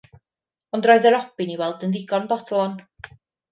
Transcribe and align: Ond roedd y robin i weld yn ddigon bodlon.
Ond 0.77 0.87
roedd 0.91 1.05
y 1.09 1.11
robin 1.17 1.53
i 1.57 1.59
weld 1.61 1.87
yn 1.89 1.95
ddigon 1.99 2.29
bodlon. 2.35 2.77